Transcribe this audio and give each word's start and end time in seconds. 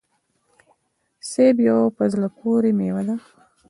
سيب 1.31 1.55
يوه 1.67 1.85
په 1.97 2.03
زړه 2.13 2.27
پوري 2.37 2.71
ميوه 2.79 3.03
ده 3.07 3.15